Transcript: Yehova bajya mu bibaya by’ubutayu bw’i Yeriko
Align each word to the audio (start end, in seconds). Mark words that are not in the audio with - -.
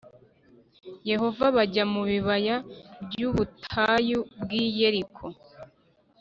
Yehova 1.09 1.45
bajya 1.55 1.83
mu 1.93 2.01
bibaya 2.09 2.55
by’ubutayu 3.07 4.19
bw’i 4.41 4.63
Yeriko 4.77 5.25